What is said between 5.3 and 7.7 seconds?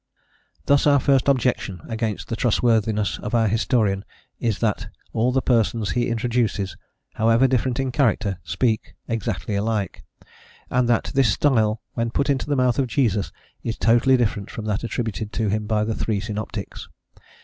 the persons he introduces, however